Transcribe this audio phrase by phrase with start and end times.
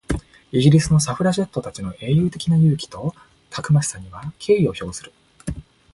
[0.51, 3.13] イギリスのサフラジェットたちの英雄的な勇気と
[3.51, 5.13] たくましさには敬意を表する。